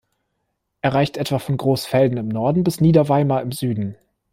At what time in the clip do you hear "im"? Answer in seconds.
2.17-2.27, 3.43-3.51